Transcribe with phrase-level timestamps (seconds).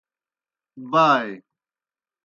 [0.91, 1.31] بائے۔